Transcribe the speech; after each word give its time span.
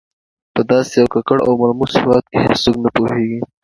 په 0.53 0.61
داسې 0.71 0.93
یو 1.01 1.11
ککړ 1.13 1.37
او 1.47 1.51
مرموز 1.61 1.91
هېواد 2.01 2.23
کې 2.31 2.37
هېڅوک 2.45 2.75
نه 2.83 2.89
پوهېږي. 2.95 3.39